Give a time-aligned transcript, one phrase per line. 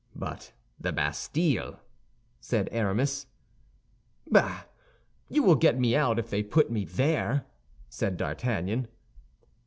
[0.15, 1.79] "But the Bastille?"
[2.39, 3.27] said Aramis.
[4.25, 4.63] "Bah!
[5.29, 7.45] you will get me out if they put me there,"
[7.87, 8.87] said D'Artagnan.